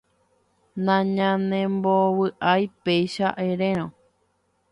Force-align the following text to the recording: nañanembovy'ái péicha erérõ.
nañanembovy'ái 0.85 2.61
péicha 2.83 3.27
erérõ. 3.49 3.85